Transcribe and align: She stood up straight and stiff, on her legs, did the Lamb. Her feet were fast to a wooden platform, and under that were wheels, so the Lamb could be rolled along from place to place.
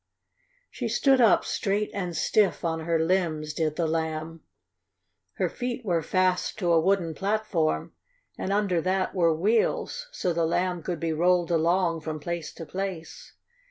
She 0.71 0.87
stood 0.87 1.21
up 1.21 1.45
straight 1.45 1.91
and 1.93 2.17
stiff, 2.17 2.65
on 2.65 2.79
her 2.85 2.97
legs, 2.97 3.53
did 3.53 3.75
the 3.75 3.85
Lamb. 3.85 4.41
Her 5.33 5.47
feet 5.47 5.85
were 5.85 6.01
fast 6.01 6.57
to 6.57 6.71
a 6.73 6.79
wooden 6.79 7.13
platform, 7.13 7.93
and 8.35 8.51
under 8.51 8.81
that 8.81 9.13
were 9.13 9.31
wheels, 9.35 10.07
so 10.11 10.33
the 10.33 10.47
Lamb 10.47 10.81
could 10.81 10.99
be 10.99 11.13
rolled 11.13 11.51
along 11.51 12.01
from 12.01 12.19
place 12.19 12.51
to 12.53 12.65
place. 12.65 13.33